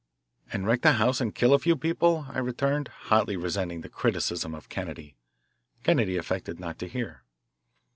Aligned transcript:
"And 0.51 0.65
wreck 0.65 0.81
the 0.81 0.93
house 0.93 1.21
and 1.21 1.35
kill 1.35 1.53
a 1.53 1.59
few 1.59 1.75
people," 1.75 2.25
I 2.27 2.39
returned, 2.39 2.87
hotly 2.87 3.37
resenting 3.37 3.81
the 3.81 3.87
criticism 3.89 4.55
of 4.55 4.67
Kennedy. 4.67 5.15
Kennedy 5.83 6.17
affected 6.17 6.59
not 6.59 6.79
to 6.79 6.87
hear. 6.87 7.21